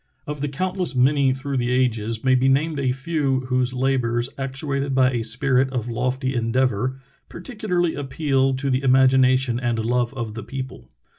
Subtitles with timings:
[0.25, 4.95] Of the countless many through the ages may be named a few whose labors, actuated
[4.95, 10.33] by a spirit of lofty endeavor, particularly appeal to the imagina tion and love of
[10.33, 10.89] the people.